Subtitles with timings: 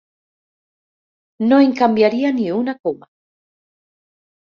[1.51, 3.11] No en canviaria ni una coma.